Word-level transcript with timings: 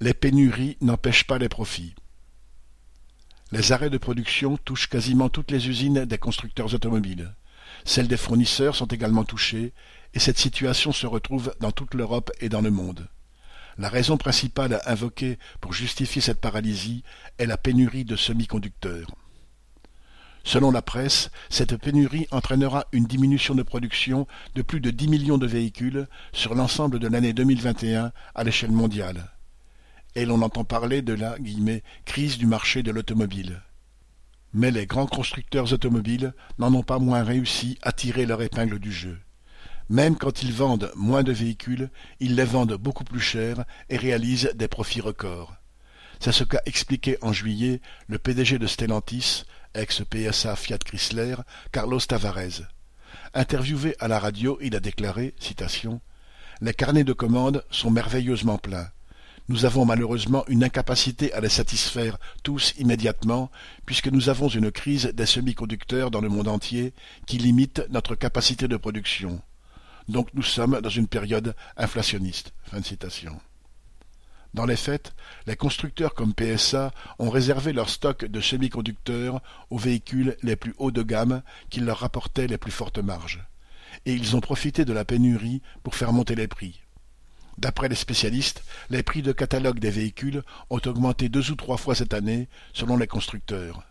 Les 0.00 0.14
pénuries 0.14 0.78
n'empêchent 0.80 1.26
pas 1.26 1.38
les 1.38 1.50
profits. 1.50 1.94
Les 3.52 3.72
arrêts 3.72 3.90
de 3.90 3.98
production 3.98 4.56
touchent 4.56 4.88
quasiment 4.88 5.28
toutes 5.28 5.50
les 5.50 5.68
usines 5.68 6.06
des 6.06 6.18
constructeurs 6.18 6.72
automobiles. 6.72 7.34
Celles 7.84 8.08
des 8.08 8.16
fournisseurs 8.16 8.76
sont 8.76 8.86
également 8.86 9.24
touchées, 9.24 9.74
et 10.14 10.18
cette 10.18 10.38
situation 10.38 10.92
se 10.92 11.06
retrouve 11.06 11.54
dans 11.60 11.72
toute 11.72 11.94
l'Europe 11.94 12.30
et 12.40 12.48
dans 12.48 12.62
le 12.62 12.70
monde. 12.70 13.08
La 13.76 13.88
raison 13.88 14.16
principale 14.16 14.80
invoquée 14.86 15.38
pour 15.60 15.72
justifier 15.72 16.22
cette 16.22 16.40
paralysie 16.40 17.04
est 17.38 17.46
la 17.46 17.58
pénurie 17.58 18.04
de 18.04 18.16
semi-conducteurs. 18.16 19.14
Selon 20.44 20.70
la 20.70 20.82
presse, 20.82 21.30
cette 21.48 21.76
pénurie 21.76 22.26
entraînera 22.30 22.86
une 22.92 23.04
diminution 23.04 23.54
de 23.54 23.62
production 23.62 24.26
de 24.54 24.62
plus 24.62 24.80
de 24.80 24.90
10 24.90 25.08
millions 25.08 25.38
de 25.38 25.46
véhicules 25.46 26.08
sur 26.32 26.54
l'ensemble 26.54 26.98
de 26.98 27.08
l'année 27.08 27.32
2021 27.32 28.12
à 28.34 28.44
l'échelle 28.44 28.72
mondiale. 28.72 29.30
Et 30.14 30.24
l'on 30.24 30.42
entend 30.42 30.64
parler 30.64 31.02
de 31.02 31.12
la 31.12 31.36
crise 32.04 32.38
du 32.38 32.46
marché 32.46 32.82
de 32.82 32.90
l'automobile. 32.90 33.62
Mais 34.52 34.70
les 34.70 34.86
grands 34.86 35.06
constructeurs 35.06 35.72
automobiles 35.72 36.34
n'en 36.58 36.74
ont 36.74 36.82
pas 36.82 36.98
moins 36.98 37.22
réussi 37.22 37.78
à 37.82 37.92
tirer 37.92 38.26
leur 38.26 38.42
épingle 38.42 38.80
du 38.80 38.90
jeu. 38.90 39.18
Même 39.88 40.16
quand 40.16 40.42
ils 40.42 40.52
vendent 40.52 40.90
moins 40.96 41.22
de 41.22 41.32
véhicules, 41.32 41.90
ils 42.18 42.34
les 42.34 42.44
vendent 42.44 42.74
beaucoup 42.74 43.04
plus 43.04 43.20
cher 43.20 43.64
et 43.88 43.96
réalisent 43.96 44.52
des 44.54 44.68
profits 44.68 45.00
records. 45.00 45.56
C'est 46.20 46.32
ce 46.32 46.44
qu'a 46.44 46.62
expliqué 46.66 47.16
en 47.22 47.32
juillet 47.32 47.80
le 48.06 48.18
PDG 48.18 48.58
de 48.58 48.66
Stellantis, 48.66 49.44
ex-PSA 49.74 50.56
Fiat 50.56 50.78
Chrysler, 50.78 51.36
Carlos 51.72 52.00
Tavares. 52.00 52.62
Interviewé 53.34 53.94
à 54.00 54.08
la 54.08 54.18
radio, 54.18 54.58
il 54.60 54.74
a 54.76 54.80
déclaré, 54.80 55.34
Les 56.60 56.74
carnets 56.74 57.04
de 57.04 57.12
commandes 57.12 57.64
sont 57.70 57.90
merveilleusement 57.90 58.58
pleins. 58.58 58.88
Nous 59.48 59.64
avons 59.64 59.84
malheureusement 59.84 60.44
une 60.46 60.62
incapacité 60.62 61.32
à 61.32 61.40
les 61.40 61.48
satisfaire 61.48 62.18
tous 62.44 62.74
immédiatement, 62.78 63.50
puisque 63.84 64.06
nous 64.06 64.28
avons 64.28 64.48
une 64.48 64.70
crise 64.70 65.06
des 65.06 65.26
semi-conducteurs 65.26 66.10
dans 66.12 66.20
le 66.20 66.28
monde 66.28 66.48
entier 66.48 66.92
qui 67.26 67.38
limite 67.38 67.82
notre 67.90 68.14
capacité 68.14 68.68
de 68.68 68.76
production. 68.76 69.42
Donc 70.08 70.28
nous 70.34 70.42
sommes 70.42 70.80
dans 70.80 70.88
une 70.88 71.08
période 71.08 71.54
inflationniste. 71.76 72.52
Dans 74.52 74.66
les 74.66 74.76
faits, 74.76 75.12
les 75.46 75.56
constructeurs 75.56 76.14
comme 76.14 76.34
PSA 76.34 76.92
ont 77.18 77.30
réservé 77.30 77.72
leur 77.72 77.88
stock 77.88 78.24
de 78.24 78.40
semi-conducteurs 78.40 79.40
aux 79.70 79.78
véhicules 79.78 80.36
les 80.42 80.56
plus 80.56 80.74
hauts 80.78 80.90
de 80.90 81.02
gamme 81.02 81.42
qui 81.68 81.80
leur 81.80 81.98
rapportaient 81.98 82.48
les 82.48 82.58
plus 82.58 82.72
fortes 82.72 82.98
marges. 82.98 83.44
Et 84.06 84.12
ils 84.12 84.34
ont 84.34 84.40
profité 84.40 84.84
de 84.84 84.92
la 84.92 85.04
pénurie 85.04 85.62
pour 85.82 85.94
faire 85.94 86.12
monter 86.12 86.34
les 86.34 86.48
prix. 86.48 86.80
D'après 87.58 87.88
les 87.88 87.94
spécialistes, 87.94 88.64
les 88.88 89.02
prix 89.02 89.22
de 89.22 89.32
catalogue 89.32 89.78
des 89.78 89.90
véhicules 89.90 90.42
ont 90.70 90.80
augmenté 90.86 91.28
deux 91.28 91.50
ou 91.50 91.56
trois 91.56 91.76
fois 91.76 91.94
cette 91.94 92.14
année, 92.14 92.48
selon 92.72 92.96
les 92.96 93.06
constructeurs. 93.06 93.89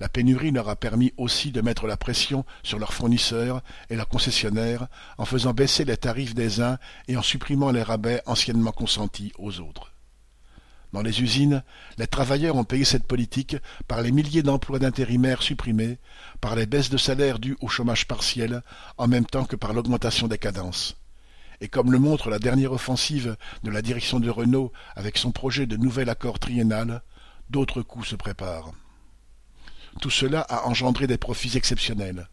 La 0.00 0.08
pénurie 0.08 0.50
leur 0.50 0.68
a 0.68 0.76
permis 0.76 1.12
aussi 1.16 1.52
de 1.52 1.60
mettre 1.60 1.86
la 1.86 1.96
pression 1.96 2.44
sur 2.62 2.78
leurs 2.78 2.92
fournisseurs 2.92 3.62
et 3.90 3.96
leurs 3.96 4.08
concessionnaires 4.08 4.88
en 5.18 5.24
faisant 5.24 5.54
baisser 5.54 5.84
les 5.84 5.96
tarifs 5.96 6.34
des 6.34 6.60
uns 6.60 6.78
et 7.08 7.16
en 7.16 7.22
supprimant 7.22 7.70
les 7.70 7.82
rabais 7.82 8.22
anciennement 8.26 8.72
consentis 8.72 9.32
aux 9.38 9.60
autres. 9.60 9.92
Dans 10.94 11.02
les 11.02 11.22
usines, 11.22 11.64
les 11.98 12.06
travailleurs 12.06 12.54
ont 12.54 12.62
payé 12.62 12.84
cette 12.84 13.08
politique 13.08 13.56
par 13.88 14.00
les 14.00 14.12
milliers 14.12 14.44
d'emplois 14.44 14.78
d'intérimaires 14.78 15.42
supprimés, 15.42 15.98
par 16.40 16.54
les 16.54 16.66
baisses 16.66 16.88
de 16.88 16.96
salaire 16.96 17.40
dues 17.40 17.56
au 17.60 17.66
chômage 17.66 18.06
partiel, 18.06 18.62
en 18.96 19.08
même 19.08 19.26
temps 19.26 19.44
que 19.44 19.56
par 19.56 19.72
l'augmentation 19.72 20.28
des 20.28 20.38
cadences. 20.38 20.96
Et 21.60 21.66
comme 21.66 21.90
le 21.90 21.98
montre 21.98 22.30
la 22.30 22.38
dernière 22.38 22.70
offensive 22.70 23.36
de 23.64 23.70
la 23.70 23.82
direction 23.82 24.20
de 24.20 24.30
Renault 24.30 24.72
avec 24.94 25.18
son 25.18 25.32
projet 25.32 25.66
de 25.66 25.76
nouvel 25.76 26.08
accord 26.10 26.38
triennal, 26.38 27.02
d'autres 27.50 27.82
coups 27.82 28.06
se 28.06 28.16
préparent. 28.16 28.72
Tout 30.00 30.10
cela 30.10 30.40
a 30.40 30.66
engendré 30.66 31.06
des 31.06 31.18
profits 31.18 31.56
exceptionnels. 31.56 32.28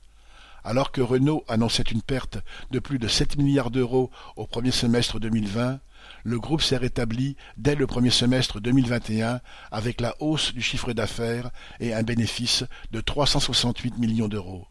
Alors 0.64 0.92
que 0.92 1.02
Renault 1.02 1.44
annonçait 1.48 1.84
une 1.84 2.02
perte 2.02 2.38
de 2.70 2.80
plus 2.80 3.00
de 3.00 3.08
7 3.08 3.38
milliards 3.38 3.72
d'euros 3.72 4.12
au 4.36 4.46
premier 4.46 4.72
semestre 4.72 5.20
2020, 5.20 5.80
le 6.24 6.40
groupe 6.40 6.62
s'est 6.62 6.78
rétabli 6.78 7.36
dès 7.58 7.76
le 7.76 7.88
premier 7.88 8.10
semestre 8.10 8.60
2021 8.60 9.42
avec 9.72 10.02
la 10.02 10.16
hausse 10.20 10.54
du 10.54 10.62
chiffre 10.62 10.94
d'affaires 10.94 11.50
et 11.80 11.94
un 11.94 12.04
bénéfice 12.04 12.64
de 12.92 13.02
368 13.02 13.98
millions 13.98 14.28
d'euros. 14.28 14.68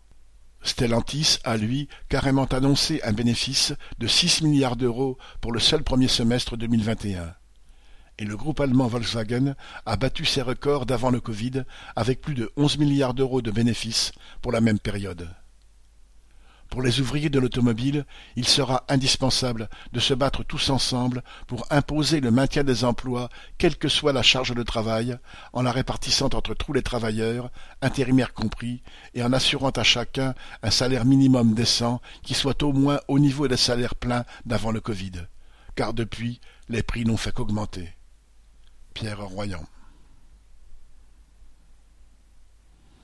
Stellantis 0.62 1.38
a, 1.42 1.56
lui, 1.56 1.88
carrément 2.08 2.44
annoncé 2.44 3.00
un 3.02 3.12
bénéfice 3.12 3.72
de 3.98 4.06
6 4.06 4.42
milliards 4.42 4.76
d'euros 4.76 5.18
pour 5.40 5.52
le 5.52 5.60
seul 5.60 5.82
premier 5.82 6.08
semestre 6.08 6.56
2021 6.56 7.34
et 8.20 8.24
le 8.26 8.36
groupe 8.36 8.60
allemand 8.60 8.86
Volkswagen 8.86 9.54
a 9.86 9.96
battu 9.96 10.26
ses 10.26 10.42
records 10.42 10.84
d'avant 10.84 11.10
le 11.10 11.20
Covid 11.20 11.64
avec 11.96 12.20
plus 12.20 12.34
de 12.34 12.52
11 12.56 12.76
milliards 12.76 13.14
d'euros 13.14 13.40
de 13.40 13.50
bénéfices 13.50 14.12
pour 14.42 14.52
la 14.52 14.60
même 14.60 14.78
période. 14.78 15.28
Pour 16.68 16.82
les 16.82 17.00
ouvriers 17.00 17.30
de 17.30 17.40
l'automobile, 17.40 18.04
il 18.36 18.46
sera 18.46 18.84
indispensable 18.88 19.70
de 19.92 19.98
se 19.98 20.14
battre 20.14 20.44
tous 20.44 20.68
ensemble 20.68 21.24
pour 21.48 21.66
imposer 21.70 22.20
le 22.20 22.30
maintien 22.30 22.62
des 22.62 22.84
emplois, 22.84 23.28
quelle 23.58 23.76
que 23.76 23.88
soit 23.88 24.12
la 24.12 24.22
charge 24.22 24.54
de 24.54 24.62
travail, 24.62 25.18
en 25.52 25.62
la 25.62 25.72
répartissant 25.72 26.28
entre 26.34 26.54
tous 26.54 26.72
les 26.72 26.82
travailleurs, 26.82 27.50
intérimaires 27.82 28.34
compris, 28.34 28.82
et 29.14 29.22
en 29.24 29.32
assurant 29.32 29.70
à 29.70 29.82
chacun 29.82 30.34
un 30.62 30.70
salaire 30.70 31.06
minimum 31.06 31.54
décent 31.54 32.00
qui 32.22 32.34
soit 32.34 32.62
au 32.62 32.72
moins 32.72 33.00
au 33.08 33.18
niveau 33.18 33.48
des 33.48 33.56
salaires 33.56 33.96
pleins 33.96 34.24
d'avant 34.44 34.70
le 34.70 34.80
Covid. 34.80 35.26
Car 35.74 35.94
depuis, 35.94 36.40
les 36.68 36.84
prix 36.84 37.04
n'ont 37.04 37.16
fait 37.16 37.32
qu'augmenter. 37.32 37.94
Pierre 39.00 39.22
Royan. 39.22 39.64